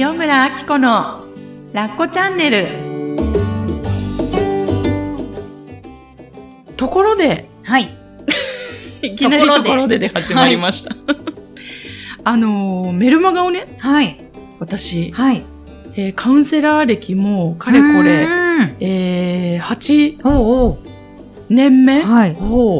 [0.00, 1.24] 塩村あき子の
[1.72, 2.68] ラッコチャンネル
[6.76, 7.98] ところではい。
[9.02, 10.94] いきなりところでで始まりました、
[12.22, 14.20] あのーメルマガをねはい。
[14.60, 15.42] 私、はい。
[15.96, 18.76] えーカウンセラー歴もかれこれ、うん。
[18.78, 20.78] えー、8おうおう。
[21.50, 22.04] 年目、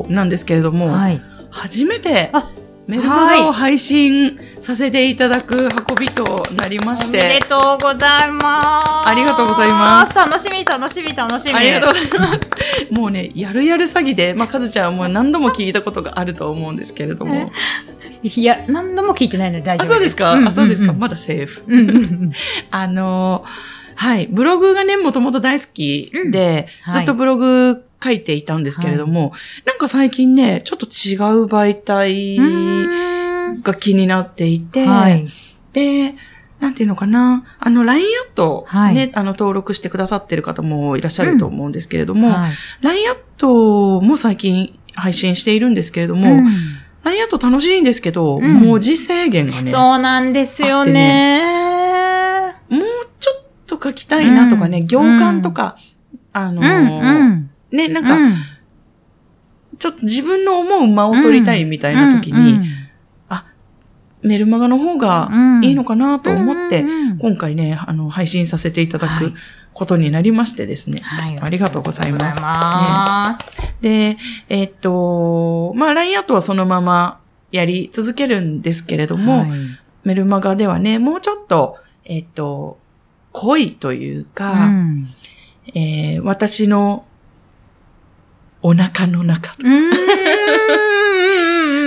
[0.09, 1.21] なんですけれども、はい。
[1.51, 2.53] 初めてあ
[2.89, 9.09] メルマガを配信させていただく運びとなりましおめでて、とうございます。
[9.11, 11.55] ありがとうございます楽しみ、楽しみ、楽しみ。
[11.55, 12.93] ありがとうございます。
[12.93, 17.53] もうね、やるやる詐欺で、まあ、かずちゃんはもう何度も聞いたことがあると思うんですけれども。
[18.23, 21.65] いや、何度も聞いてないので大丈あ、夫そうですか、んあ、そうですか、んまだセーフ。
[21.69, 22.33] うんうんうん。
[22.73, 29.33] あのーはい、ブログがね、もともと大好きで、うんはいずっとブログ書いていたんですけれども、
[29.67, 33.63] なんか最近ね、ちょっと違う媒体うん。
[33.63, 35.27] が気になっていて、はい。
[35.73, 36.15] で、
[36.61, 38.95] なんていうのかな、あの、LINE アット、はい。
[38.95, 42.51] ね、あの、登録してくださってる方もいらっしゃると思うんですけれども、はい。
[42.83, 46.47] LINE アットも最近配信しているんですけれども、うん。
[47.05, 48.55] LINE アット楽しいんですけど、うん。
[48.61, 52.55] 文字制限がね、そうなんですよね。
[52.69, 52.81] もう
[53.21, 54.87] ちょっと書きたいなとかね、うん。
[54.87, 55.77] 行間とか、
[56.33, 57.48] あのうんーうん。
[57.71, 58.35] ね、なんか、うん
[59.79, 62.65] ちょっと自分の思う間を取りたいみたいな時に、うん。
[64.23, 65.31] メルマガの方が
[65.63, 67.19] いいのかなと思って、うんうんうん。
[67.19, 69.35] 今回ね、あの、配信させていただくはい。
[69.73, 71.01] ことになりましてですね。
[71.03, 71.39] はい。
[71.39, 72.41] ありがとうございます。
[72.41, 73.47] ます。
[73.81, 74.17] で、
[74.49, 77.21] えっと、まあ、LINE アットはそのまま
[77.53, 79.51] やり続けるんですけれども、はい。
[80.03, 82.81] メルマガではね、もうちょっと、えっと、
[83.31, 85.09] 濃いというか、うん。
[85.75, 87.05] えー私の
[88.63, 89.65] お腹の中とか。
[89.65, 89.71] うー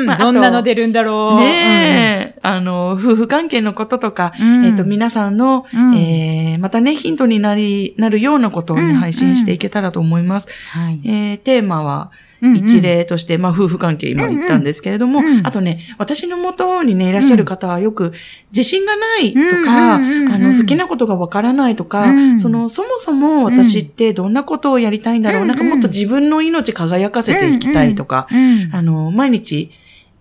[0.03, 0.05] ん。
[0.05, 1.39] まあどんなの出るんだろう。
[1.39, 4.65] ねえ、あの、夫婦関係のこととか、うん。
[4.65, 5.95] えっと、皆さんの、うん。
[5.95, 8.95] えーまたね、ヒントになり、なるようなことをね、うん。
[8.95, 10.47] 配信していけたらと思います。
[10.71, 10.99] はい。
[11.05, 12.07] えーテーマは、うんうん
[12.41, 15.25] 一例として、まあ、夫婦関係今言ったんですけれども、うん。
[15.25, 18.13] うんあとね、私の元にね、いらっしゃる方はよく、
[18.51, 20.33] 自信がないとか、うんうんうんうん。
[20.33, 22.39] あの、好きなことがわからないとか、うん。
[22.39, 29.71] その、そもそも私ってどんなことをやりたいんだろう、うんなんかもっと自分の命輝かせていきたいとか、うんあの、毎日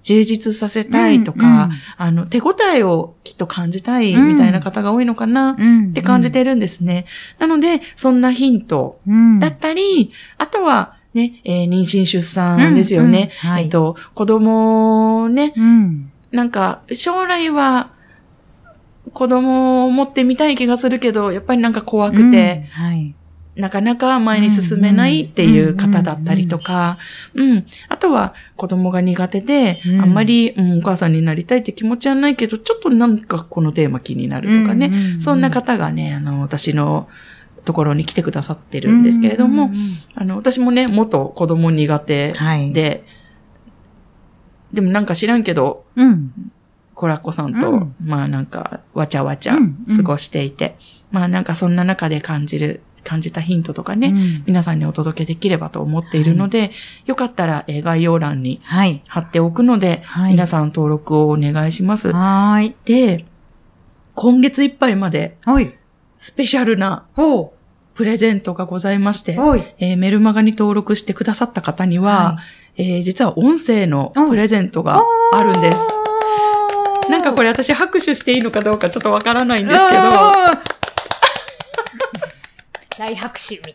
[0.02, 1.78] 充実させたいとか、うんうん。
[1.96, 7.06] あの、手応えをきっと感じたいみたいな方が多いのかなって感じてるんですね。
[7.38, 9.38] なので、そんなヒントうん。
[9.40, 13.30] だったり、あとは、ね、えー妊娠出産ですよね。
[13.42, 13.54] うんうん。
[13.54, 13.64] はい。
[13.64, 16.12] えっと、子供をね、うん。
[16.30, 17.90] なんか、将来は、
[19.12, 22.84] 子供を持ってみたい気がするけど、やっぱりなんか怖くて、うん。
[22.84, 23.14] はい。
[23.56, 26.98] なかなか前に進めないっていう方だったりとか、
[27.34, 27.66] うん。
[27.88, 30.00] あとは子供が苦手で、うん。
[30.00, 34.86] あんまり、うん、お母さんになりたいって気持ちはないけど、ちょっとなんかこのテーマ気になるとかね。
[34.86, 35.20] うんうんうん。
[35.20, 37.08] そんな方がね、あの、私の
[37.64, 39.80] ところに来てくださってるんですけれども、うんうんうん
[40.14, 42.72] あの、私もね、元子供苦手はい。
[42.72, 43.04] で、
[44.72, 46.32] でもなんか知らんけど、うん。
[46.94, 50.76] コラッコさんと、うんまあなんか、わちゃわちゃうんうん過ごしていて、
[51.10, 56.70] まあなんかそんな中で感じる、感じたヒントとかね、うん皆さんにお届けできればと思っているので、
[57.06, 59.02] よかったらえー概要欄にはい。
[59.06, 62.12] 貼っておくので、はい皆さん登録をお願いします。
[62.12, 62.74] はーい。
[62.84, 63.24] で、
[64.14, 65.74] 今月いっぱいまではい。
[66.20, 67.54] スペシャルなほ
[67.94, 69.38] プレゼントがございまして。
[69.78, 72.38] えーメルマガに登録してくださった方には、は
[72.76, 75.78] えー実は音声のプレゼントがあるんです。
[77.08, 80.02] なんかこれれ私拍手していいのかどうかちょっとわからないんですけど、
[82.98, 83.74] 大拍手みたい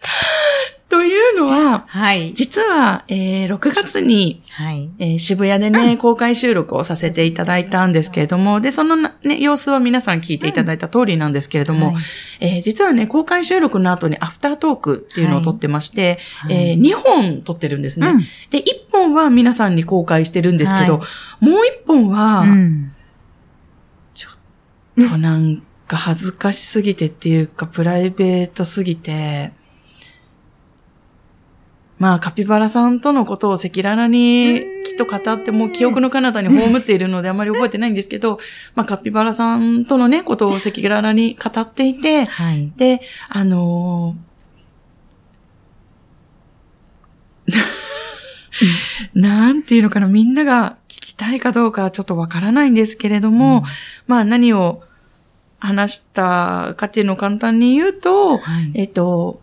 [0.87, 1.83] というのは、な。
[1.87, 2.33] はい。
[2.35, 4.89] 実は、えー6月に、はい。
[4.99, 12.03] えー渋谷でね、公開収録をさせていただいたんですけれども、で、そのなね、様子は皆さん聞いていただいた通りなんですけれども、はい。
[12.39, 16.71] えー実はね、公開収録の後にアフタートークっていうのを撮ってまして、はい。
[16.71, 18.07] え2本撮ってるんですね。
[18.07, 18.19] うん。
[18.51, 21.05] で、1本は皆さんに公開してるんですけど、は
[21.39, 21.53] もう
[21.83, 22.91] 1本は、うん。
[24.13, 24.29] ちょ
[25.07, 29.51] っとなんか恥ずかしすぎてっていうか、プライベートすぎて、
[31.97, 38.39] まあ、カピバラさんとのことを赤裸々にきっと語ってもう記憶の彼方に葬っているのであまり覚えてないんですけど、
[38.75, 42.71] まあ、カピバラさんとのね、ことを赤裸々に語っていて、はい。
[42.75, 44.35] で、あのー
[49.13, 53.63] なんていうのかな、みんなが聞きたいかどうかちょっとわからないんですけれども、
[54.07, 54.81] まあ何を
[55.59, 58.71] 話したかっていうのを簡単に言うと、はい。
[58.75, 59.41] えっと、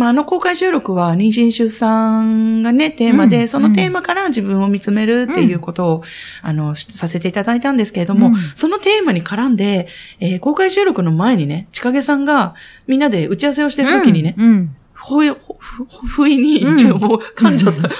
[0.00, 6.02] まあ、あの公開収録は妊娠出産がね、テーマで、うんそのテーマから自分を見つめるっていうことを、
[6.40, 9.88] あの、しさせていただいたんですけれども、うんそのテーマに絡んで、
[10.20, 12.54] えー公開収録の前にね、ちかげさんが
[12.86, 14.46] みんなで打ち合わせをしてる時にね、うん。
[14.46, 17.82] うんほい、ほ、ふ、不意に、うんもう噛んじゃった。
[17.82, 17.90] もう、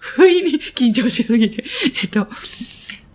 [0.00, 1.64] 不意に緊張しすぎて。
[2.02, 2.28] えっと、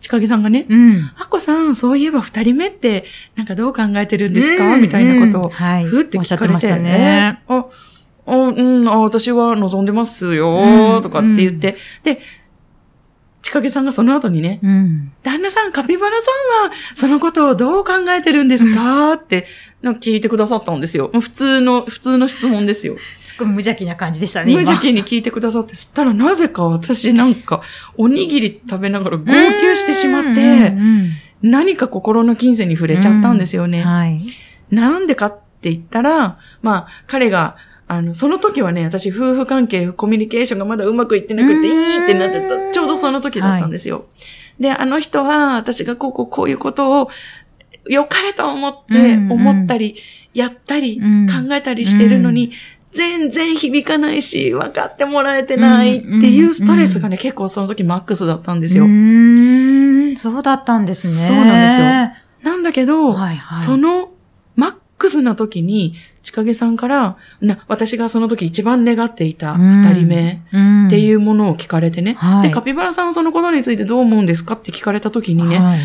[0.02, 1.12] ちかげさんがね、うん。
[1.18, 3.06] あっこさん、そういえば二人目って、
[3.36, 5.86] なんかどう考えてるんですか、うんみたいなことを、はい。
[5.86, 7.38] ふって聞かれて、ってましたね。
[7.48, 7.66] えあ、あ、
[8.28, 12.20] うん、あ、私は望んでますうよ、んとかって言って、で、
[13.42, 15.12] ちかげさんがその後にね、うん。
[15.22, 16.32] 旦那さん、カピバラさ
[16.66, 19.14] んは、そのことをどう考えてるんですか？
[19.14, 19.46] って、
[20.02, 21.12] 聞いてくださったんですよ。
[21.14, 22.98] 普通の、普通の質問ですよ。
[23.22, 24.52] すごい無邪気な感じでしたね。
[24.52, 27.62] 無邪気に聞いてくださって、そしたらなぜか私なんか、
[27.98, 31.12] おにぎり食べながら号泣してしまって、うんうん
[31.44, 33.84] 何か心の金銭に触れちゃったんですよね。
[33.84, 34.26] はい。
[34.72, 37.56] なんでかって言ったら、まあ、彼が、
[37.88, 42.72] あの、その時はね、私、夫婦関係、コミュニケーションがまだうまくいってなくて、うんいいってなってた。
[42.72, 44.06] ちょうどその時だったんですよ。
[44.60, 47.10] で、あの人は、私がこう、こう、こういうことを、
[47.88, 49.96] 良かれと思って、うん思ったり、
[50.34, 52.52] やったり、うん考えたりしてるのに、
[52.92, 58.86] 全然響かないし、分かってもらえてないっていうストレスがね、結構その時マックスだったんですよ。
[60.18, 61.28] そうだったんですね。
[61.28, 63.62] そうなんですよなんだけど、はいはい。
[63.62, 64.10] その
[65.06, 65.94] クスな時に、
[66.24, 72.48] ちかげさんから、な、私がその時一番願っていた二人目目っていううものを聞かれてね、はい。
[72.48, 75.80] で、カピバラさんはそのことについてどう思うんですかって聞かれた時にね、はい。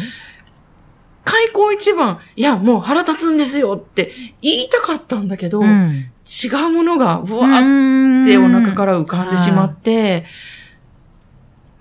[1.25, 6.11] 開口一番、いや、もう腹立つんですよって言いたかったんだけど、うん。
[6.25, 10.25] 違うものが、ぶわーってお腹から浮かんでしまって、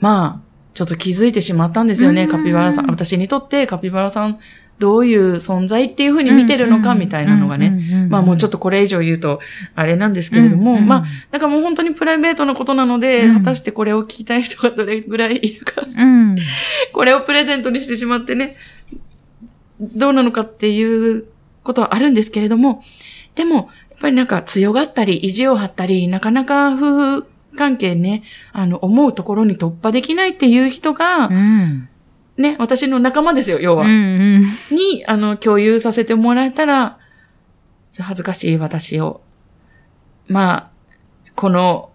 [0.02, 2.30] まあ、ちょっと気づいてしまったんですよね、うん。
[2.30, 2.88] カピバラさん。
[2.88, 4.40] 私にとってカピバラさん、
[4.80, 8.08] どういう存在っていうふうに見てるのかみたいなのがね。
[8.10, 9.40] まあもうちょっと、とこれ以上言うと、
[9.76, 16.36] あれなんですけれども、うんうんまあ、だからもう本当にプライベートなことなので、うん果たしてこれを聞きたい人がどれぐらいいるか、うん。
[16.94, 18.56] これをプレゼントにしてしまってね、
[19.80, 21.26] どうなのかっていう
[21.64, 22.84] ことはあるんですけれども、
[23.36, 23.66] でも、やっ
[24.02, 28.24] ぱりなんか強がったり、意地を張ったり、なかなか夫婦関係ね、
[28.54, 31.89] あの、思うところに突破できないっていう人が、うん。
[32.40, 33.84] ね、私の仲間ですよ、要は。
[33.84, 34.42] うんうん。
[34.76, 36.98] に、あの、共有させてもらえたら、
[38.00, 39.22] 恥ずかしい私を、
[40.28, 40.70] まあ、
[41.36, 41.92] この、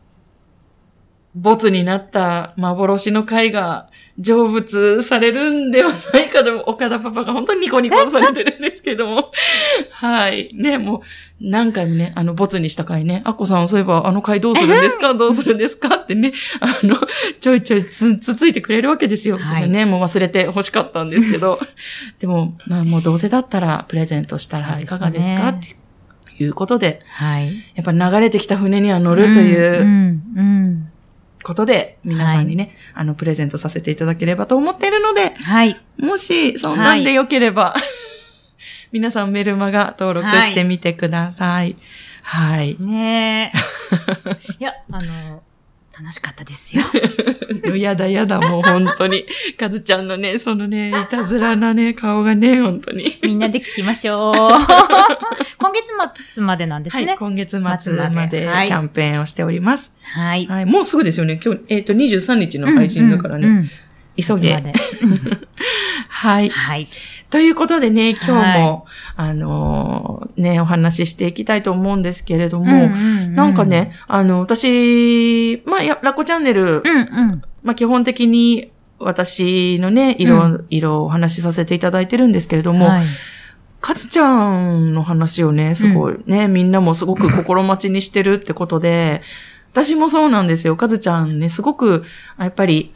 [1.35, 3.89] ボツになった幻の貝が
[4.23, 9.33] 成仏されるんではないかと、岡田パパが本当にニコニコされてるんですけども。
[9.91, 10.51] はい。
[10.55, 11.01] ね、もう、
[11.41, 15.15] 何回もね、あの、ボツにした回ね、アッコさん、そういえば、あの回どうするんですか？
[15.15, 15.97] どうするんですか？
[15.97, 16.97] ってね、 あの、
[17.41, 19.35] ちょいちょいつ、つついてくれるわけですよ。
[19.37, 21.59] はい私はね、もう忘れて欲しかったんですけど。
[22.21, 25.49] でも、まあ、もうどうせだったら、プレゼントしたらいかがですか？
[25.49, 25.75] って
[26.43, 27.53] いうことで、はい。
[27.75, 30.89] やっぱ流れてきた船には乗るといううんうん。
[31.45, 35.81] ことで、皆さんにね、あの、プレゼントさせていただければと思っているので、はい。
[35.99, 37.75] もし、そんなんでよければ、
[38.91, 41.77] 皆さんメルマガ登録してみてください。
[42.23, 42.77] はい。
[42.81, 44.55] ねえ。
[44.59, 45.43] いや、あの、
[45.99, 46.83] 楽しかったですよ。
[47.77, 49.25] やだやだ、もう本当に。
[49.59, 53.17] かずちゃんのね、そのね、いたずらなね、顔がね、本当に。
[53.23, 54.35] みんなで聞きましょう。
[55.59, 55.87] 今月
[56.31, 57.17] 末までなんですはい、ね。
[57.19, 59.93] 今月末末ままでキャンペーンをしております。
[60.03, 60.47] はい。
[60.47, 61.41] はい、もうすぐですよね。
[61.45, 63.47] 今日、えっ、と、23日の配信だからね。
[63.47, 63.71] うんうんうん
[64.17, 64.53] 急げ。
[66.09, 66.49] はい。
[66.49, 66.89] はい。
[67.35, 68.85] ということでね、今日も、は
[69.17, 77.01] あのーね、お話ししていきたいと思うんですけれども、うんうんうんなんかね、あの、私、まあ、や、ラコチャンネル、うんう
[77.33, 77.43] ん。
[77.65, 83.05] まあ、基本的に私のね、色、う色をお話しさせていただいてるんですけれども、はい。
[83.81, 89.23] かずちゃんの話をね、すごいね、みんなもすごく心待ちにしてるってことで、
[89.73, 90.77] 私もそうなんですよ。
[90.77, 92.05] かずちゃんね、すごく、
[92.37, 92.93] あやっぱり、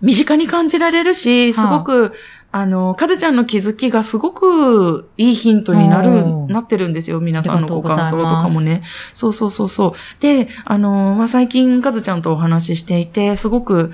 [0.00, 2.12] 身近に感じられるし、すごく、
[2.56, 7.20] あの、かずちゃんの気づきがすごくいいヒントになるなってるんですよ。
[7.20, 8.80] 皆さんのご感想とかもね。
[9.12, 9.92] そうそうそうそう。
[10.22, 13.92] で、あの、まあ、最近かずちゃんとお話ししていて、すごく、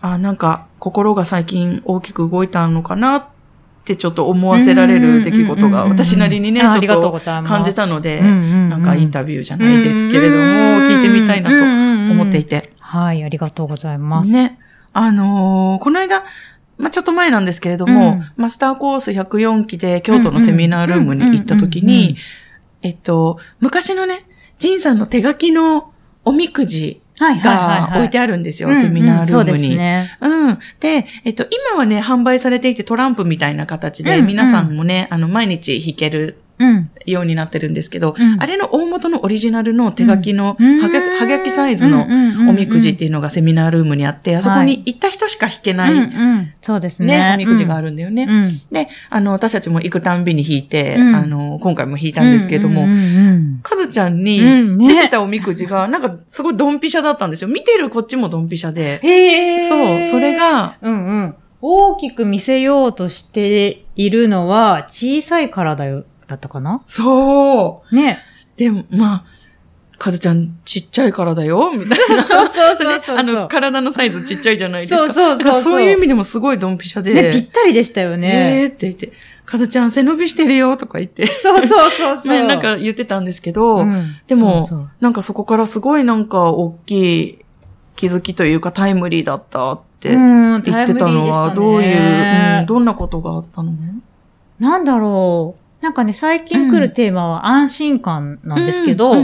[0.00, 3.24] あ、なんか、心が最近大きく動いたのかなっ
[3.84, 8.30] てちょっと思わせられる出来事が、私なりにね、ちょっと感じたので、な
[8.70, 10.42] なんかインタビューじゃないですけれども、
[10.84, 12.72] 聞いてみたいなと思っていて。
[12.80, 14.30] はい、ありがとうございます。
[14.32, 14.58] ね。
[14.92, 16.24] あのーこの間、
[16.80, 22.16] まあ、ちょっと前なんですけれども、うんマスターコース104期で京都のセミナールームに行った時うんうんうんうんに、
[22.82, 24.26] えっと、昔のね、
[24.58, 25.92] ジンさんの手書きの
[26.24, 27.00] おみくじ。
[27.20, 29.28] が置いてあるんですよ、うんうんセミナールームに。
[29.28, 30.16] そうですね。
[30.22, 30.58] うん。
[30.80, 36.34] で、えっと、今はね、販売されていてトランプみたいな形で、うんうん皆さんもね、あの、毎日弾けるうん。
[37.06, 42.06] ようになってるんですけど、うんあれの大元のオリジナルの手書きのうんはがきサイズの
[42.48, 47.18] おみくじっていうのがセミナールームにあって、あそこに行った人しか引けない、うんうんそうですね。
[47.18, 48.26] ね、おみくじがあるるんだよね。
[48.28, 48.60] うん。
[48.72, 52.86] で、あの、私たちも行くたんびに引いて、うんあの、今回も引いたんですけども、
[53.62, 54.40] かずちゃんに
[54.78, 57.48] 出てたおみくじが、 なんかすごいドンピシャだったんですよ。
[57.48, 59.00] 見てるこっちもドンピシャで。
[59.02, 61.34] へーそう、それ、が、うんうん。
[61.62, 66.82] 大きく見せようとしているのは、小さいからだよ、だったかな？
[66.86, 67.94] そう。
[67.94, 68.18] ね。
[68.56, 69.24] でも、まあ、
[69.98, 72.24] かずちゃんちっちゃいからだよ、みたいな。
[72.24, 73.16] そうそうそうそう。
[73.20, 75.00] あの、体のサイズちっちゃいじゃないですか。
[75.00, 77.12] そうそうそうそうそういう意味でもすごいドンピシャで。
[77.12, 78.64] ね、ぴったりでしたよえね。
[78.66, 79.12] ーって言って、
[79.44, 81.26] かずちゃん背伸びしてるよ、とか言って。
[81.26, 82.28] そうそうそうそう。
[82.28, 87.38] ね、なんか言ってたんですけど、うんでもそうそうなんかそこからすごいなんか大きい
[87.96, 93.72] 気づきというかタイムリーだったってうん言ってたのはどういう、うんどんなことがあったの？
[94.58, 95.59] なんだろう。
[95.80, 99.14] なんかね、最近来るテーマは安心感なんですけど、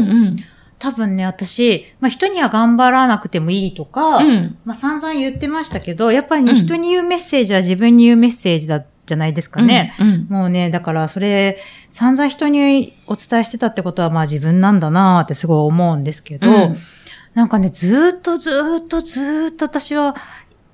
[0.78, 4.58] 多分ね、私、まあ、人には頑張らなくてもいいとか、うん。
[4.64, 6.58] まあ、散々言ってましたけど、やっぱりね、うん。
[6.58, 9.94] 人に言うメッセージは自分に言うメッセージだ、じゃないですかね。
[10.00, 10.26] うんうん。
[10.28, 11.58] もうね、だからそれ、
[11.90, 16.76] 散々人にお伝えしてたってことは、まあ自分なんだなーってすごい思うんですけど、うん。
[17.34, 20.14] なんかね、ずーっとずーっとずーっと私は、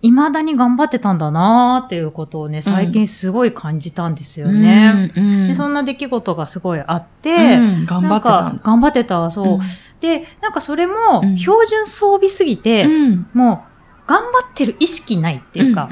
[0.02, 5.10] 未だに頑張ってたんだなーっていうことをね、最近すごい感じたんですよね。
[5.16, 5.48] うんうん。
[5.48, 9.58] で、そんな出来事がすごいあって、うん頑張ってた頑張ってた、そう。
[10.00, 11.38] で、なんかそれもうん。
[11.38, 13.26] 標準装備すぎて、うん。
[13.32, 13.64] も
[14.06, 15.88] う頑張ってる意識ないっていうか、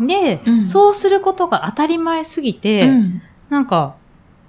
[0.00, 0.68] んで、うん。
[0.68, 3.22] そうすることが当たり前すぎて、うん。
[3.50, 3.96] なんか、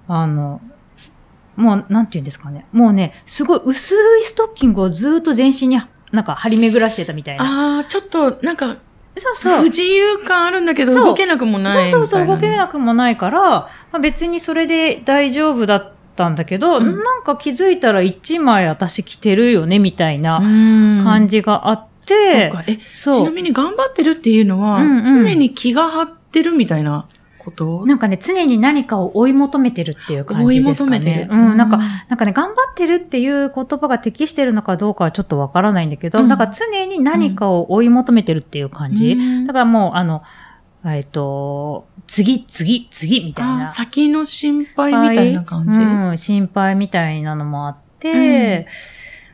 [0.08, 0.62] あの、
[0.96, 1.18] す
[1.56, 2.68] もう、なんて言うんですかね。
[2.72, 7.78] もうね、すごい薄いストッキングをずーっと全身になんか張り巡らしてたみたいな。
[7.78, 8.78] ああ、ちょっとなんか
[9.18, 9.62] そうそう。
[9.62, 11.98] 不自由感あるんだけどそう動けなくもないみたいな。
[11.98, 22.64] そうそうそう、動けなくもないから、まあ、別にそれで大丈夫だったんだけど、うんなんか気づいたら一枚私着てるよね、みたいなうん感じがあっそうて、か。
[22.68, 27.08] え、そうちなみに頑張ってるっていうのは、うんうん常に気が張ってるみたいな
[27.48, 27.86] こと？
[27.86, 30.46] なんかね、常に何かを追い求めてるっていう感じですかね。
[30.46, 31.28] 追い求めてる。
[31.32, 36.28] うん、なんか、うんなんかね、頑張ってるっていう言葉が適してるのかどうかはちょっとわからないんだけど、うん。
[36.28, 39.14] なんか常に何かを追い求めてるっていう感じ。
[39.14, 39.48] うん。
[39.48, 40.24] だからもう、あの、
[40.86, 43.70] えっと、次、次、次みたいあな。
[43.70, 45.80] 先の心配みたいな感じ？
[45.80, 48.68] うん、心配みたいなのもあって、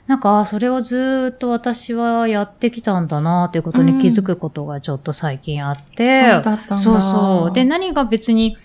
[0.07, 6.77] なんか、あそれをずーっと私はやってきたんだなっていうことに気づくことがちょっと最近あって、そうだったんだ。
[6.77, 7.53] そうそう。
[7.53, 8.57] で、何が別に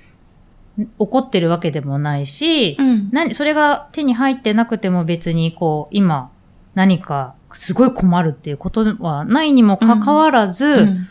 [0.80, 3.10] ん起こってるわけでもないし、うん。
[3.12, 6.30] 何、それが手に入ってなくても別にこう、今、
[6.74, 11.08] 何かすごい困るっていうことはないにもかかわらず、うん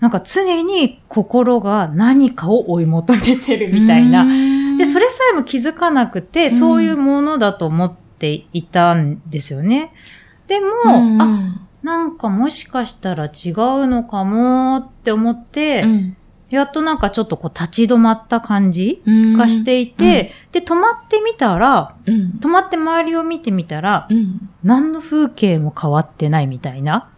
[0.00, 4.26] なんか常に心が何かを追い求めてるみたいな。
[4.76, 9.92] で、それさえも気づかなくて、うんそういうものだと思っていたんですよね。
[10.46, 16.16] でも、うんあ、なんかもしかしたら違うのかもって思って、うん。
[16.50, 19.36] やっとなんかちょっとこう立ち止まった感じうん。
[19.38, 22.38] がしていて、で、止まってみたら、うん。
[22.40, 24.50] 止まって周りを見てみたら、うん。
[24.62, 27.10] 何の風景も変わってないみたいな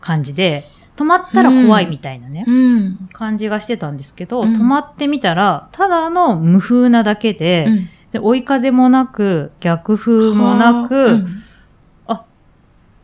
[0.00, 0.64] 感じで、
[0.96, 2.98] 止まったら怖いみたいなね、うん。
[3.12, 4.54] 感じがしてたんですけど、うん。
[4.54, 11.42] 止まってみたら、ただの無風なだけで、うんで追い風もなく、逆風もなく、うん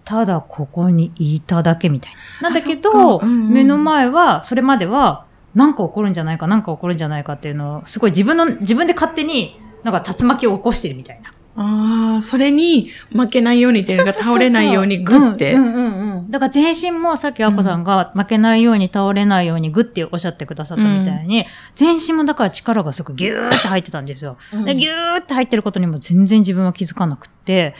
[0.08, 2.48] ただここにいただけみたいな。
[2.48, 11.30] なんだけど、うんうん目の前は、それまでは、なんか起こるんじゃないか、なんか起こるんじゃないかっていうのを、すごい自分の、自分で勝手に、なんか竜巻を起こしてるみたいな。
[11.60, 15.54] ああ、それに負けないようにっていうか倒れないようにグッて。
[15.54, 16.30] うんうんうんうん。
[16.30, 24.36] だから全身もさっきあこさんが負けないように倒れないようにグッておっしゃってくださったみたいに、全身もだから力がすごくギューって入ってたんですよ。
[24.52, 27.74] うんで、ギューって入ってることにも全然自分は気づかなくって。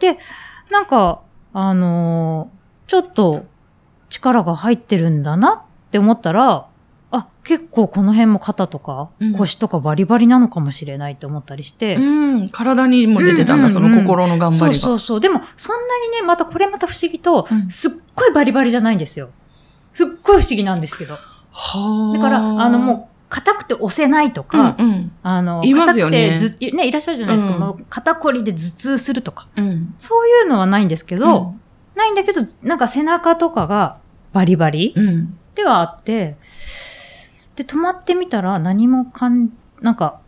[0.00, 0.18] で、
[0.70, 1.20] なんか、
[1.52, 2.60] あのー
[2.90, 3.44] ちょっと
[4.08, 6.66] 力が入ってるんだなって思ったら、
[7.12, 11.96] あ、結構この辺も肩とかうん腰とかバリバリなのかもしれないって思ったりして。
[11.96, 14.74] うん、体にも出てたんだ、その心の頑張りが。
[14.74, 15.20] そうそうそう。
[15.20, 19.30] でも、そんなにね、またこれまた不思議と、うんすっごいバリバリじゃないんですよ。
[19.92, 21.14] すっごい不思議なんですけど。
[21.50, 22.16] はあ。
[22.16, 27.56] だから、あのもう、硬くて押せないとうん、か、うん、あの、いますよね硬くてずね、いらっしゃるじゃないですか。
[27.56, 29.48] うん肩こりで頭痛するとか。
[29.56, 29.92] うん。
[29.96, 31.60] そういうのはないんですけど、うん
[31.96, 33.98] ないんだけど、なんか背中とかが
[34.32, 35.38] バリバリうん。
[35.54, 36.36] ではあって、
[37.60, 39.50] で、止まってみたら何もかん、
[39.82, 40.20] なんか、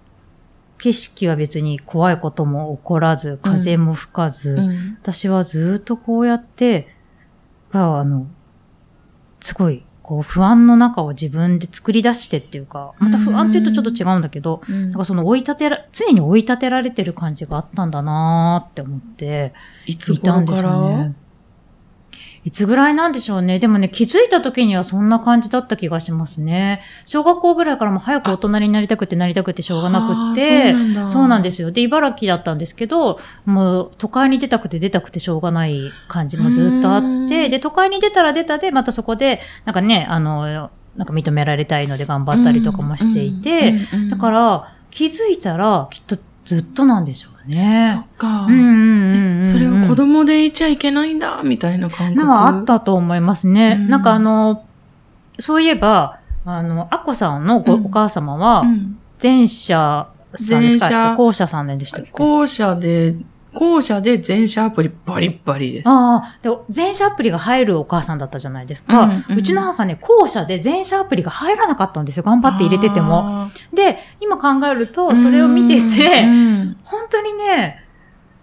[0.76, 4.98] 景色は別に怖いことも起こらず、風も吹かず、うん。
[5.00, 6.88] 私はずーっとこうやって、
[7.70, 8.26] が、あの、
[9.40, 19.54] すごいこう不安の中を自分で作り出してっていうか、また不安って言うとちょっと違うんだけど、うんなんかその追い立てら、常に追い立てられてる感じがあったんだなーって思って、
[19.86, 21.14] いついたんです頃からよね。
[22.44, 23.58] いつぐらいなんでしょうね。
[23.58, 26.82] でもね、気づいた時にはそんな感じだった気がしますね。
[27.06, 31.70] 小学校ぐらいからも早く大人になりたくてなりたくてしょうがなくって、はあそうなんだそうなんですよ。
[31.70, 43.74] で、茨城だったんですけど、もう都会に出たくて出たくてしょうがない感じもずっとあうって、んで、都会に出たら出たで、またそこで、なんかね、あの、なんか認められたいので頑張ったりとかもしていて、
[44.10, 48.04] だからら、気づいたらきっとずっとなんでしょうそね。
[48.14, 48.46] っか。
[48.46, 49.40] うんうんうんうん。
[49.42, 52.26] えそれは子供でいちゃいけないんだ、みたいな感覚。
[52.26, 53.76] のはあったと思いますね。
[53.80, 54.64] うんなんかあの、
[55.38, 58.98] そういえば、あの、アッコさんのご、うんお母様はう、ん。
[59.22, 60.88] 前者さんですか？
[60.90, 62.10] 前者後者さんでしたっけ？
[62.10, 63.16] 後者で、
[63.54, 65.88] 後者で全社アプリバリッバリです。
[65.88, 69.02] ああ、で、前者アプリが入るお母さんだったじゃないですか。
[69.04, 72.22] ううんうんちの母ね、後者で前者アプリが入らなかったんですよ。
[72.22, 73.44] 頑張って入れてても。
[73.44, 75.22] あで、今考えると、ー。
[75.22, 77.84] それを見てうて、ん本当にね、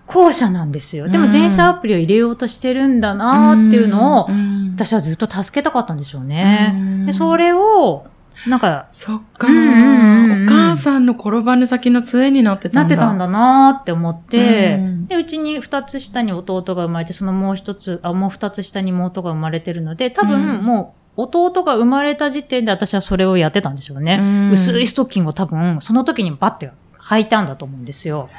[0.06, 1.08] 後者なんですよ。
[1.08, 6.72] でもうん前者アプリを入れようとしてるんだなーっていうのを、うん私はずっと助けたかったんでしょうね。
[6.74, 8.06] うんで、それを、
[8.48, 12.80] なんか、そっか、うんうんうんうんお母さんの転ばぬ先の杖になってただ。
[12.82, 24.18] なんってたんだなーって思って、うんで、うちに二つ下に弟が生まれて、そのもう一つ、あ、もう二つ下に妹が生まれてるので、多分うんもう、弟が生まれた時点で私はそれをやってたんでしょうね。
[24.22, 28.30] うん薄いストッキングを多分、その時にバッて履いたんだと思うんですよ。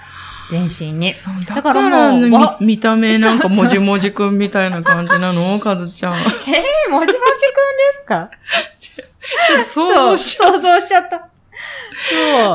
[0.50, 1.12] 全身に。
[1.12, 5.58] そうだだかかららもうみわ見た目なんかもじもじくんみたいな感じなの？
[5.58, 6.14] かずちゃん。
[6.18, 7.18] えー、もじもじくんで
[7.94, 8.30] すか？
[8.78, 11.28] ちょっと想像しちゃそう想像しちゃった。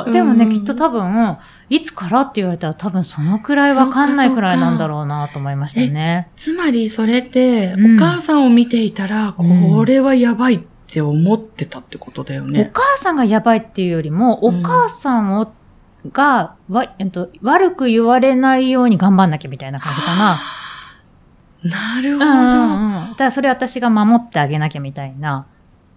[0.05, 0.13] そう。
[0.13, 1.37] でもね、うんきっと多分、
[1.69, 6.27] いつからって言われたら多分そのくらいわかんないくらいなんだろうなと思いましたね。
[6.35, 12.71] つまりそれって、うんお母さんを見ていたら、これはやばいって思ってたってことだよおね。
[12.73, 15.51] 母さんがやばいっていうよりも、おうん母さんを、
[16.11, 20.37] が、わ、えっと、悪く言われないように頑張んなきゃみたいな感じかな。
[21.63, 22.25] なるほど。
[22.25, 23.09] うんうんうん。
[23.11, 25.47] だからそれ私が守ってあげなきゃみたいな。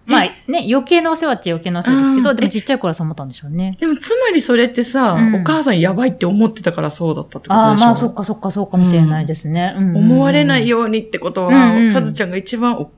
[0.07, 3.77] まあね、余計なお世話っちゃ余計なお世話ですけど、うんでもちっちゃい頃はそう思ったんでしょうね。
[3.79, 7.85] でもつまりそれってさ、うんお母さんやばいって思ってたからそうだったってことああ、でしょ？
[7.85, 9.75] まあそっかそっかそうかもしれないですね。
[9.77, 12.89] うん思われないようにってことは、うんうんかずちゃんが一番お、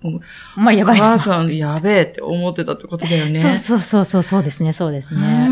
[0.56, 1.00] まあやばい。
[1.02, 3.42] お母さんやべえって思ってたってことだよね。
[3.44, 5.50] そうそうそうそう、そうですね、そうですうね。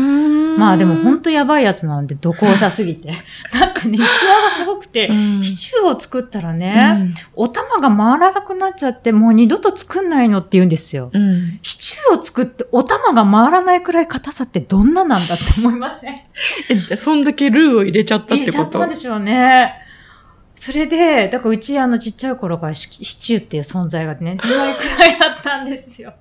[0.58, 3.08] まあでも本当やばいやつなんで、度校者すぎて。
[3.52, 4.06] だってね、器が
[4.56, 11.10] すごくて、うんシチューを作ったらね、お玉が回らなくなっちゃって、もう二度と作んないのって言うんですよ。
[11.12, 11.22] うん。
[11.22, 16.14] うんシチューを作ってお玉が回らないくらい硬さってどんななんだって思いません？
[16.90, 18.78] え、そんだけルーを入れちゃったっ入れちゃってこと？
[18.80, 19.72] たんでしょうね。
[20.56, 26.12] それで、だからうちあのちっちゃい頃からシシチューっていう存在がね、2割くらいあったんですよ。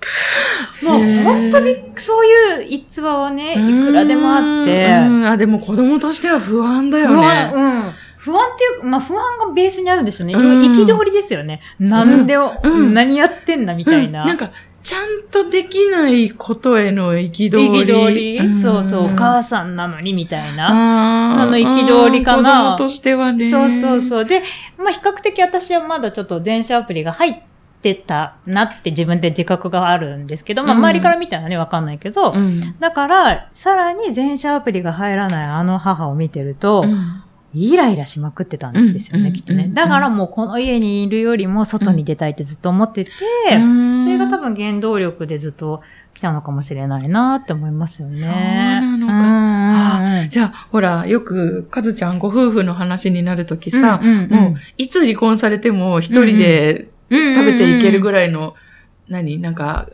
[0.82, 7.52] もう本当にそういう逸話はね、いくらでもあって、うんあ、でも子供としては不安だよ不安、ね。
[7.54, 7.92] うん。
[8.16, 10.34] 不安っていうか、まあ不安がベースにあるんでしょうね。
[10.34, 11.60] うん憤りですよね。
[11.78, 14.22] なんで、うん何やってんだみたいな。
[14.22, 14.50] うんなんか、
[14.82, 17.48] ちゃんとできないことへの憤り。
[17.84, 20.68] 憤り、んそうそう、お母さんなのにみたいな。
[21.38, 23.50] ああの憤りかな子供としてはね。
[23.50, 24.24] そうそうそう。
[24.24, 24.42] で、
[24.78, 27.49] まあ比較的私はまだちょっと電車アプリが入って
[27.94, 32.78] たなって自分で自覚があるんですけど、まあうん周りから見たらね、わかんないけど、うん。
[32.78, 37.22] だから、さらに全社アプリが入らないあの母を見てると、うん。
[37.52, 39.32] イライラしまくってたんですよね、うん。
[39.32, 39.64] きっとね。
[39.64, 39.74] うん。
[39.74, 43.10] だからもうこの家にいるよりも外に出たいってずっと思ってて、
[43.56, 44.04] うん。
[44.04, 45.82] それが多分原動力でずっと
[46.14, 48.14] 来たのかもしれないなって思いますよね。
[48.14, 50.28] そうなのか。
[50.28, 54.30] じゃあ、ほら、よく、かずちゃんご夫婦の話になるときさ、うんうんうん。
[54.30, 58.54] もう、いつ離婚されても一人で食食べていけるぐらいの、
[59.08, 59.38] 何？
[59.38, 59.88] なんか、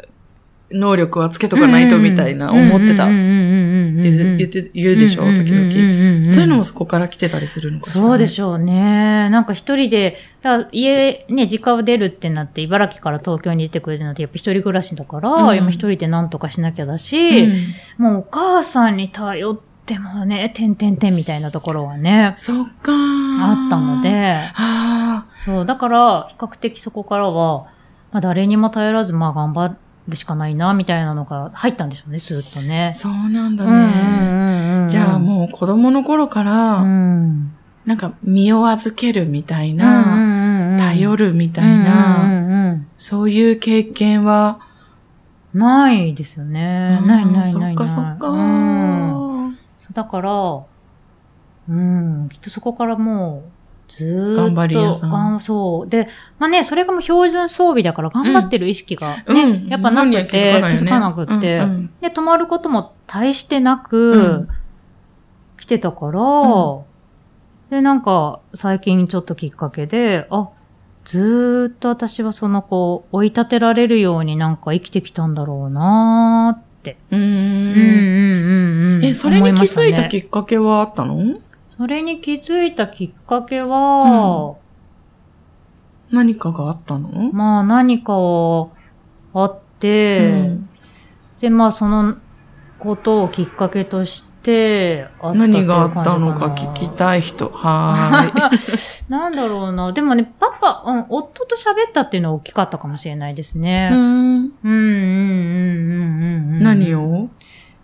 [0.71, 3.07] 能力はつけとかないとみたいな思ってた。
[3.07, 6.29] 言って、言うでしょ、時々。
[6.29, 9.31] そういうのもそこから来てたりするのかしら、そうでしょうね。
[9.31, 17.57] なんか一人で、だ家、ね、実家を出るってなって、茨城から東京に出てくるのって、やっぱ一人暮らしだから、うん今一人で何とかしなきゃだし、うん
[17.99, 19.66] もうお母さんに頼って
[19.99, 24.03] もね、てんてんてんみたいなところはね、そっかあったの。
[24.03, 27.67] で、あそう、だから、比較的そこからは、
[28.13, 29.77] まあ誰にも頼らず、まあ頑張
[30.09, 32.93] るしかないな、みたいなのが入ったんでしょうね、スーッとねあ、。
[32.93, 34.89] そうなんだね。
[34.89, 37.53] じゃあもう子供の頃から、うん、
[37.85, 44.67] なんか身を預けるみたいうんな、頼るみたいうんな、そういう経験は、うん
[45.57, 46.99] ないですよね。
[47.01, 47.51] うんないないないない。
[47.51, 48.29] そっかそっか。
[48.29, 49.06] うん
[49.87, 50.65] そうだから、
[51.69, 53.45] うん、きっとそこからも
[53.89, 54.43] ずーっと。
[54.43, 55.89] 頑張り屋さんそう。
[55.89, 60.37] で、まあね、それがもう標準装備だから頑張ってる意識がね、うんやっぱなくて、気
[60.85, 64.49] づかなくって、うんうんで、泊まることも大してなく、うん
[65.57, 66.85] 来てたから、う
[67.71, 70.51] で、なんか、最近ちょっときっかけで、あ、
[71.05, 76.99] ずーっと私はその子、追い立てられるようになんか生きてきたんだろうなーって。
[77.11, 78.86] うんうんうんうんうん。
[79.17, 81.41] え、それに気づいたきっかけはあったの？
[81.69, 84.57] それに気づいたきっかけは、
[86.11, 87.33] 何かがあったの？
[87.33, 88.13] まあ何か
[89.35, 90.69] あって、うん
[91.41, 92.17] で、まあその
[92.79, 97.51] ことをきっかけとして何があったのか聞きたい人。
[97.55, 99.11] はーい。
[99.11, 99.93] なんだろうな。
[99.93, 103.91] でもね、パパ、うん、夫と喋ったっていうのは大きかったかもしれないですね。
[103.93, 106.63] うんうん、うん、うん、うん、うん。
[106.63, 107.29] 何を？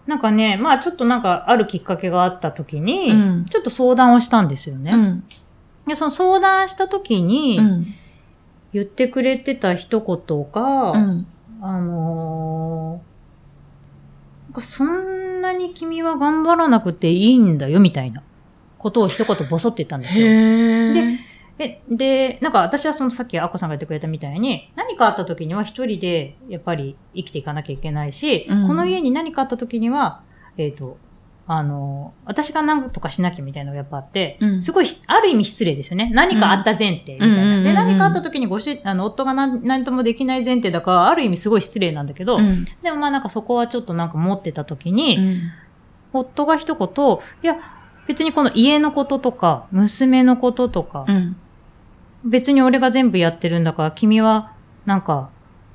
[0.07, 4.93] なんかね、まあちょっとなんかあるきっかけがあった時に、うんちょっと相談をしたんですよね。
[4.93, 5.25] うん。
[5.87, 7.87] で、その相談した時に、うん。
[8.73, 11.27] 言ってくれてた一言が、うん。
[11.61, 13.13] あのー
[14.61, 18.23] そんなに君は頑張らなくていいんだよ、みたいな
[18.77, 20.27] ことを一言ボソって言ったんですよ。
[20.27, 21.17] へー。
[21.59, 30.23] で、で、なんか私はそのさっきアッコさんが言ってくれたみたいに、何かあった時には一人でやっぱり生きていかなきゃいけないし、うんこの家に何かあった時には、
[30.57, 30.97] えっ、と、
[31.47, 36.11] あの、私が何とかしなきゃみたいなのがやっぱあって、うんすごいし、ある意味失礼ですよね。
[36.15, 37.37] 何かあった前提みたいな。
[37.37, 42.65] で、うんうんうんうん何かあった時にご主、あの、夫が何何ともできない前提だから、ある意味すごい失礼なんだけど、うん。
[42.83, 45.41] でもまあなんかそこはちょっとなんか持ってた時に、うん
[46.15, 47.57] 夫が一言、いや、
[48.07, 51.37] 別にこの家のこととか、娘のこととか、うん。
[52.25, 54.53] 別に俺が全部やってるんだから、君は、
[54.87, 55.31] なんか、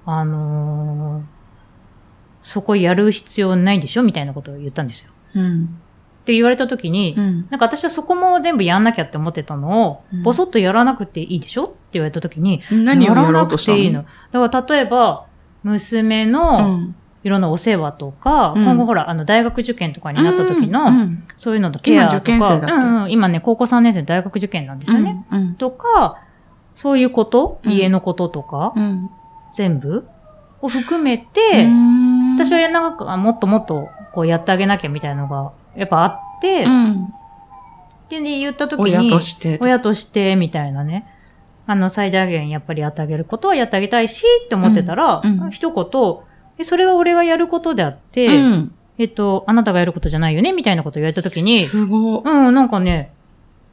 [0.06, 1.38] あのー
[2.44, 4.04] そこやる必要ないでしょ？
[4.04, 5.12] みたいなことを言ったんですよ。
[5.36, 5.66] うん。
[5.66, 5.68] っ
[6.24, 7.48] て言われた時に、うん。
[7.50, 11.66] なんか私はそこも全部やんなきゃって思ってたのを、うんぼそっとやらなくていいでしょ？
[11.66, 13.78] って言われた時に、何をやろうとしたの？
[13.80, 14.50] やらなくていいの。
[14.50, 15.26] だから例えば、
[15.64, 16.96] 娘うのん。
[17.28, 25.26] いろんなお世話とか、うん今後ほら、あの、大学受験とかになった時の、うんそういうのとケアとか、うんうん、今ね、高校3年生で大学受験なんですよね。
[25.30, 25.56] うん。
[25.56, 26.22] とか、
[26.74, 29.10] そういうこと、うん家のこととか、うん。
[29.54, 30.08] 全部？
[30.62, 37.14] を含めて、うん私はなんかもっともっとこうやってあげなきゃみたいなのがやっぱあって、うん。
[38.08, 39.60] で、ね、言った時に、親として。
[39.62, 41.06] 親としてみたいなね、
[41.66, 46.27] あの、最大限やっぱりやってあげることはやってあげたいしって思ってたら、うんうん一言、
[46.58, 48.74] えそれは俺がやることであって、うん。
[48.98, 52.22] えっと、あなたがやることじゃないよねみたいなことを言われた時に、すごい。
[52.24, 53.14] うん、なんかね、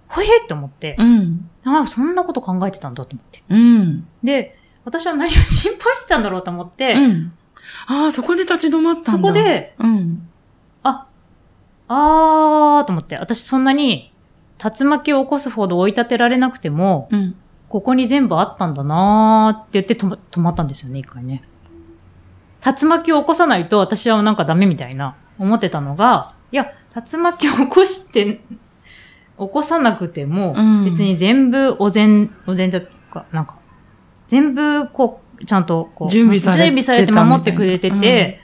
[0.08, 1.48] ほへって思って、うん。
[1.64, 3.42] ああ、そんなこと考えてたんだと思って。
[3.48, 4.06] うん。
[4.22, 7.32] で、私は何を心配してたんだろうと思って、うん。
[7.86, 9.12] ああ、そこで立ち止まったんだ。
[9.12, 10.28] そこ、で、うん。
[10.82, 11.06] あ、
[11.88, 14.12] あーと思って、私そんなに
[14.62, 17.36] 竜巻を起こすほど追い立てられなくても、うん。
[17.70, 21.42] ここに全部あったんだなーって言って止ま止まったんですよね、一回ね。
[22.64, 28.40] 竜巻を起こさないと私はなんかダメみたいな思ってたのが、いや、竜巻を起こして、
[29.36, 30.84] 起こさなくても、うん。
[30.84, 32.80] 別に全部お膳、お膳と
[33.12, 33.58] か、なんか、
[34.28, 38.40] 全部こう、ちゃんとこう、準備されてされて守ってくれてみたいて、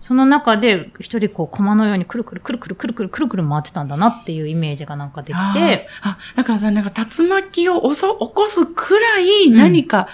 [0.00, 6.08] その中で一人こう、駒のようにくるくるくるくるくるくるくるくる回ってたんだなっていうイメージがなんかできあて、ー。
[6.10, 10.08] あ、だからさ、なんか竜巻を起こすくらい何か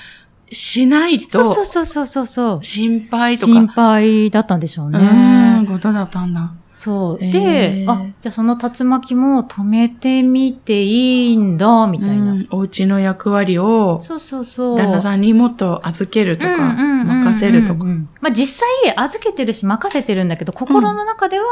[0.51, 2.65] しないと、そうそうそうそうそう。
[2.65, 5.67] 心配とか、心配だったんでしょううねん、。
[5.67, 6.53] ことだったんだ。
[6.75, 7.25] そう。
[7.25, 12.33] へで、ーあ、じゃあその竜巻も止めてみていいんだ、みたいな。
[12.33, 14.77] うんお家の役割を、そうそうそう。
[14.79, 17.85] 旦那さんにもっと預けるとか、うんうんうんうん任せるとか。
[17.85, 21.47] まあ実際預けてるし任せてるんだけど、心の中では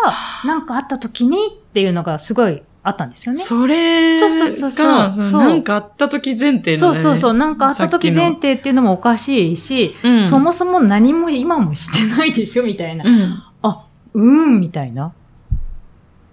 [0.47, 3.41] 何かあった時にっていうのがすごいあったんですよね。
[3.41, 6.77] それが、そうそうそうそうなんかあった時前提のね。
[6.77, 7.35] そうそうそう。
[7.35, 13.05] なんかあった時前さ提っていうのもおかしいし、うん、そもそも何も今もしてないでしょみたいな。
[13.05, 13.43] うん。
[13.62, 15.12] あ、うーん、みたいな。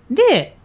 [0.10, 0.56] で、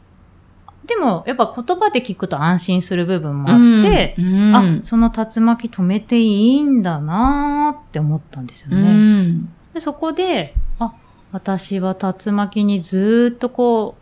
[0.87, 8.93] でも、やっぱ言葉で聞くと安心する部分もあって、うん、あ、その竜巻止めていいんだなーって思ったんですようね。
[8.93, 9.49] ん。
[9.73, 10.93] でそこで、あ、
[11.33, 14.00] 私は竜巻にずーっとこう、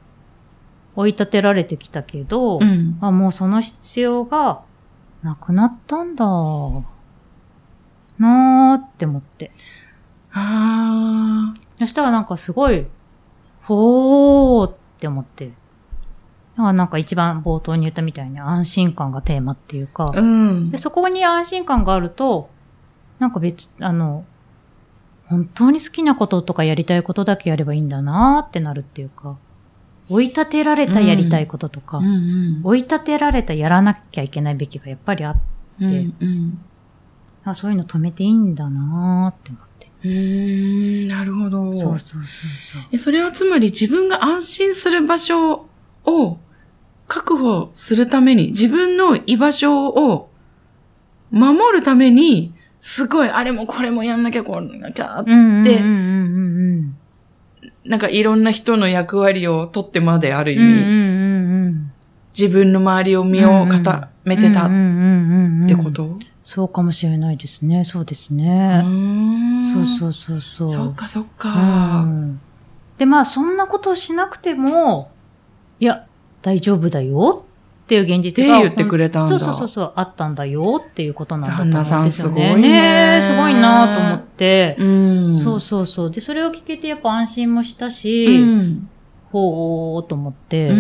[0.98, 2.98] 追い立てられてきたけど、うん。
[3.00, 4.62] あ、もうその必要が
[5.22, 6.24] なくなったんだ。
[6.26, 9.52] なーって思って。
[10.32, 11.60] ああ。
[11.78, 12.88] そしたらなんかすごい、
[13.62, 15.46] ほーって思って。
[15.46, 15.52] だ
[16.56, 20.78] からなんか一番冒頭に言ったみたいに安心感がテーマっていうか、うんで、。
[20.78, 22.50] そこに安心感があると、
[23.20, 24.24] なんか別、あの、
[25.26, 29.36] 本当に好きなこととかやりたいことだけやればいいんだなーってなるっていうか。
[30.08, 35.40] 追い立てられたやりたいこととか、うんうん追い立てられたやらなきゃいけないべきがやっぱりあって、
[35.80, 36.58] うんうん
[37.44, 39.88] あそういうの止めていいんだなーって思って。
[40.04, 41.72] うーん、なるほど。
[41.72, 42.82] そうそうそうそう。
[42.92, 45.66] えそれはつまり自分が安心する場所
[46.04, 46.38] を
[47.06, 50.28] 確保するために、自分の居場所を
[51.30, 56.97] 守るために、すごいあれもこれもやんなきゃこうなきゃ、うんうんうんうんうん
[57.88, 60.62] なんかいろんな人の役割を取ってまである意うん。
[60.62, 61.92] うん味、うんうんうん。
[62.38, 64.70] 自分の周りを身を固めてたっ
[65.66, 66.18] てこと？
[66.44, 67.84] そうかもしれないですね。
[67.84, 68.82] そうですうね。
[68.84, 70.68] ーんそうそうそうそう。
[70.68, 72.00] そうか、そっうか。
[72.02, 72.40] ん
[72.96, 75.10] で、まあ、そんなことをしなくても、
[75.80, 76.06] いや、
[76.42, 77.44] 大丈夫だよ
[77.88, 78.56] っていう現っ実が。
[78.58, 79.30] て言ってくれたんだ。
[79.30, 82.52] そうそうそうそう、あったんだよっていうことなんだと思旦那さうんですよね。
[82.52, 84.76] んすごいねねえすごいなと思って。
[84.78, 85.38] うん。
[85.38, 86.10] そうそうそう。
[86.10, 88.90] で、それを聞けてやっぱ安心もしたし、うん。
[89.32, 90.74] ほーと思って、う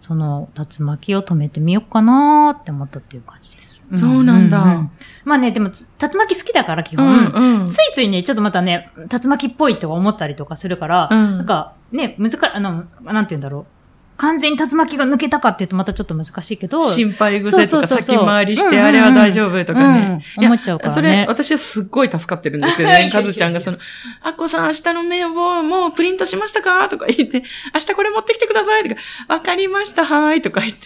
[0.00, 3.82] その竜巻を止めてみようかなーって思ったっていう感じです。
[3.92, 4.90] そうなんだうう
[5.24, 7.62] まあね、でも、つ竜巻好きだから基う本、ん。
[7.62, 13.77] うんついついね、ちょっとまたね、竜巻っぽいとか思ったりとかするから、うんなんかね、難か、あの、なんて言うんだろう。
[14.18, 20.22] 完全に竜巻が抜けたかっていうとまたちょっと難しいけど、心配癖とか先回りして、あれは大丈夫とかね。
[20.36, 23.08] うん思っちゃうからねそれ、私はすっごい助かってるんですけどね。
[23.12, 23.78] かずちゃんがその、
[24.22, 26.88] あっこさん明日の名簿もうプリントしましたか？
[26.88, 30.78] とか言って、明日これ持ってきてくださいとか、わかりました、はーいとか言って、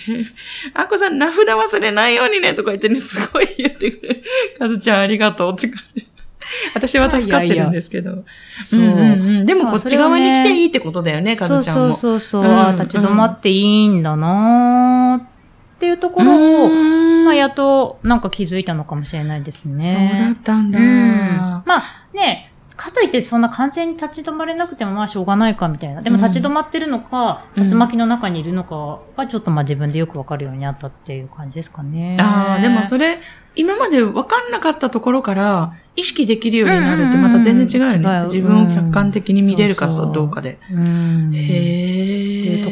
[0.75, 4.23] あっこさん名札忘れないようにねとか言ってね、すごい言ってくれる。
[4.59, 6.07] かずちゃんありがとうって感じ。
[6.75, 8.25] 私は助かってるんですけど。
[8.65, 8.81] そう。
[8.81, 11.95] んんうんでもこっち側に来ていいいってことだよね、かそうそうずちゃんも。
[11.95, 15.27] そうそう、うんああ、立ち止まっていいんだなーっ
[15.79, 20.11] ていうところを、うんまあ、やっとなんか気づいたのかもしれないですね。
[20.13, 20.79] そうだったんだ。
[20.79, 21.83] うんまあ
[22.15, 22.52] ね、
[22.83, 26.03] かといってそんな完全に立ち止まれなくてもまあしょうがないかみたいな。
[26.03, 32.17] でも立ち止まってるのか、うん竜巻の中にいるのかがちょっとまあ自分でよくわかるようになったっていう感じですかね。
[32.19, 33.19] ああ、でもそれ、
[33.55, 37.99] 今まで分かんなかったところから意識できるようになるってまた全然違うよね。
[37.99, 40.59] うんうんうん自分を客観的に見れるかうんそうそうどうかで。
[40.73, 41.33] うん。
[41.35, 41.92] へえ。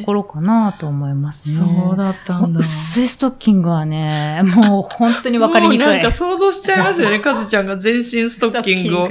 [0.01, 1.69] ころかなと思いますね。
[1.69, 2.61] そうだったんだ。
[2.61, 5.85] 薄いストッキングはね、もう本当にわかりにくい。
[5.85, 7.21] もうなんか想像しちゃいますよね。
[7.21, 9.09] カズちゃんが全身ストッキングを、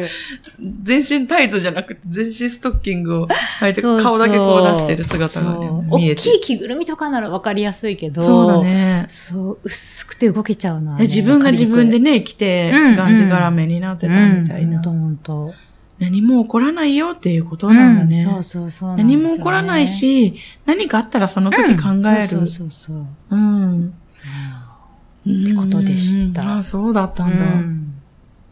[0.84, 3.28] 全身タイツじゃなくて全身ストッキングを
[3.62, 6.22] 履いて顔だけこう出してる姿がね見えて。
[6.22, 8.22] 大きい着ぐるみとかならわかりやすいけど。
[8.22, 8.60] そうだ。
[8.60, 9.06] ね。
[9.10, 11.04] そう、薄くて動けちゃうのは、えね。
[11.04, 14.74] 自分が自分でね、着て、うんがんじがらめになってたみたいな。
[14.74, 15.54] ほんとほんと。
[16.00, 18.24] 何も起こらないよっていうことなんだね。
[18.24, 20.36] うんそうそうそうね、何も起こらないし、
[20.66, 22.28] 何かあったらその時考える。
[22.28, 23.06] そうそうそう。
[23.32, 23.94] うん。
[24.08, 24.26] そう
[25.30, 27.46] ってことでしたうんあ、そうだったんだ。
[27.46, 27.94] うん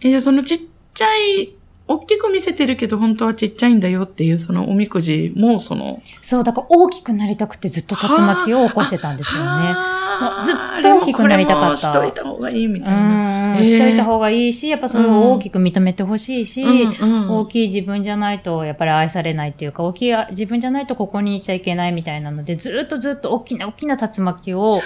[0.01, 0.59] え、じゃあそのちっ
[0.93, 1.05] ちゃ
[1.39, 1.55] い、
[1.87, 9.47] 大きく見せてるけど本当はちっちゃいんだよっていうそのおみくじもその、そう、だから大きくなりたくてずっと竜巻を起こしてたんですよね。
[9.47, 9.97] はあ
[10.43, 13.57] ずっと大きくなりたかったしといた方がいいみたいな。
[13.57, 24.81] うん、しといた方がいいし、やっぱそれを大きく認めてほしいし、うんうん大きい自分じゃないと、やっぱり愛されないっていうか、大きい自分じゃないとここにいちゃいけないみたいなので、ずっとずっと大きな大きな竜巻を、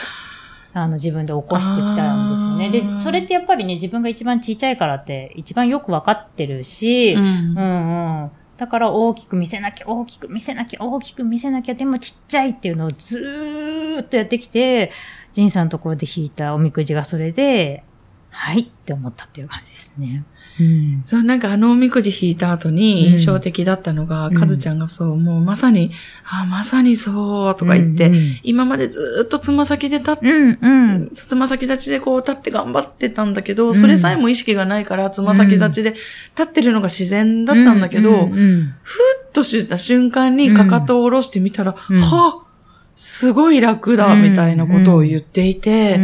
[0.73, 2.69] あの、自分で起こしてきたんですよね。
[2.69, 8.31] で、それってやっぱりね、自分が一番ちっちゃいからって、一番よくわかってるし、うんうんうん。
[8.57, 14.91] だから大きく見せなきゃ、大きく見せなきゃ、大きく見せなきゃ、でもちっちゃいっていうのをずーっとやってきて、
[15.33, 17.83] ジンさんのところで引いたおみくじがそれで、
[18.29, 20.23] はいって思ったっていう感じですね。
[20.59, 21.01] うん。
[21.05, 24.33] そう、なんかあのおみくじ引いた後に印象的だったのが、うん。
[24.33, 25.91] かずちゃんがそう、もうまさに、
[26.25, 31.09] あ、まさにそう、とか言って、うん今までずっとつま先で立って、うん、うん。
[31.13, 36.03] つま先立ちでこう立って頑張ってたんだけど、それさえも意識がないから、つま先立ちで立
[36.43, 41.97] ってるのが自然だったんだけど、うんうんふっとした瞬間にかかとを下ろしてみたら、うん。
[41.97, 42.51] はあ
[42.95, 45.97] すごい楽だ、うんみたいなことを言っていて、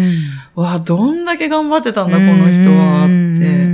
[0.56, 3.08] うんわあ、どんだけ頑張ってたんだ、この人は、っ
[3.40, 3.68] て。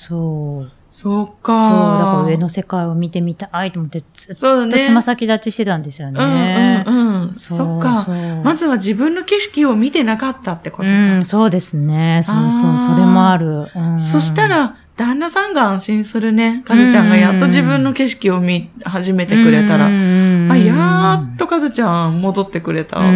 [0.00, 0.70] そう。
[0.88, 1.42] そうそう。
[1.42, 1.52] か。
[1.52, 4.34] だから上の世界を見てみたいと思って、ずっ。
[4.34, 6.84] とつま先立ちしてたんですよね。
[6.86, 7.34] うんうんうん。
[7.34, 8.06] そうそっか。
[8.42, 10.88] まずは自分の景色を見てなかったってことか。
[10.88, 12.22] うん、そうですね。
[12.24, 13.70] そうそう、それもある。
[13.76, 16.62] うんそした、ら、旦那さんが安心するね。
[16.64, 19.86] かずちゃんがやっと自分の景色を見始めてくれたら。
[19.86, 23.08] あ、やーっとかずちゃん戻ってくれたって。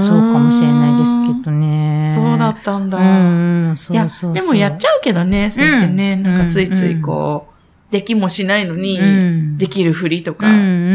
[0.00, 2.04] そうかもしれないですけどね。
[2.06, 2.98] そうだったんだ。
[2.98, 4.34] うんうん、そいうやそうそう。
[4.34, 6.14] でもやっちゃうけどね、そうやってね。
[6.14, 10.46] うんなんかついついこう、できもしないのに、うんできるふりとか、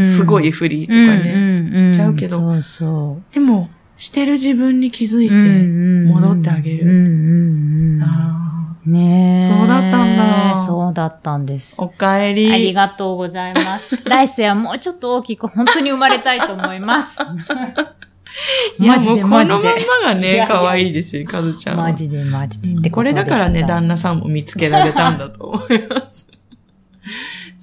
[0.03, 1.62] すごいふりとかね。
[1.62, 3.33] ねちゃうけどそうそう。
[3.33, 5.33] でも、してる自分に気づいて、
[6.09, 6.85] 戻戻ってあげる
[8.85, 9.39] ねえ。
[9.39, 11.75] そうだったんだそうだったんです。
[11.79, 12.51] おかえり。
[12.51, 13.95] ありがとうございます。
[14.05, 17.19] 来世はもうちょっと大きく本当に生まれたいと思います。
[18.79, 19.47] いや、もうこのまん。
[19.49, 21.83] まがね、いやいや可愛いですよ、かずちゃんは。
[21.85, 22.69] マジでマジで。
[22.69, 26.27] うんってこれだからね、旦那那さんも見つけられたんだと思います。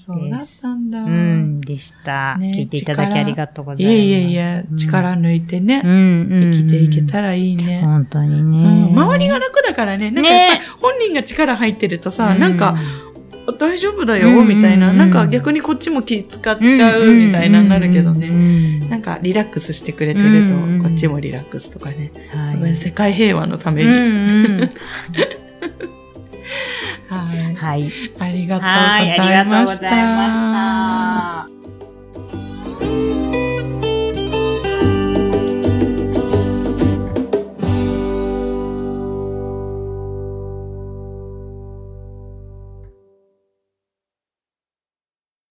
[0.06, 1.00] そうだったんだ。
[1.00, 2.36] うん、でした。
[2.36, 3.96] ね聞いていただきありがとうございいます。
[3.96, 6.52] えいえいえ、力抜いてねう、ん、うん。
[6.52, 7.28] 生きていけたら。
[7.28, 7.80] らいいね。
[7.80, 8.88] 本当にうんね。
[8.92, 12.76] 周りが楽だからね、なんかやっぱり本人が力入ってるとさ、なんか、
[13.52, 18.28] 大丈夫だよ、みたいな、うんなんか逆にこっちも気使っちゃう、みたいなになるけどね。
[18.28, 22.12] ねなんかリラックスしてくれてるうんと、こっちもリラックスとかね。
[22.30, 22.76] はい。
[22.76, 24.68] 世界平和のためうに。
[27.08, 27.54] はい。
[27.54, 27.92] はい。
[28.18, 29.90] ありがとうごはい、ありざいがとうごました。
[29.90, 30.32] ざいま
[31.46, 31.55] した。